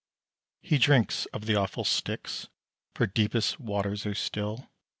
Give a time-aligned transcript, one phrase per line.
[0.63, 2.47] He drinks of the awful Styx,
[2.95, 4.67] For deepest waters are still.